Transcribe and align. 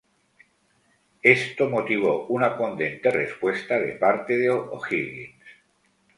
Esto 1.21 1.69
motivó 1.69 2.25
una 2.29 2.57
contundente 2.57 3.11
respuesta 3.11 3.77
de 3.77 3.91
parte 3.91 4.35
de 4.35 4.49
O'Higgins. 4.49 5.35